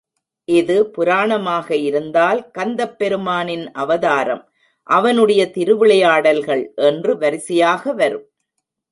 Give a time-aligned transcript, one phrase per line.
[0.47, 4.41] இது புராணமாக இருந்தால் கந்தப் பெருமானின் அவதாரம்,
[4.87, 8.25] அவனுடைய திருவிளையாடல்கள் என்று வரிசையாக வரும்.